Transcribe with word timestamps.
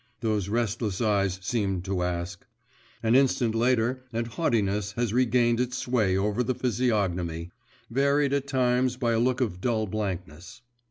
those 0.21 0.49
restless 0.49 0.99
eyes 0.99 1.37
seem 1.43 1.79
to 1.79 2.01
ask.… 2.01 2.47
An 3.03 3.13
instant 3.13 3.53
later 3.53 4.03
and 4.11 4.25
haughtiness 4.25 4.93
has 4.93 5.13
regained 5.13 5.59
its 5.59 5.77
sway 5.77 6.17
over 6.17 6.41
the 6.41 6.55
physiognomy, 6.55 7.51
varied 7.87 8.33
at 8.33 8.47
times 8.47 8.97
by 8.97 9.11
a 9.11 9.19
look 9.19 9.41
of 9.41 9.61
dull 9.61 9.85
blankness. 9.85 10.63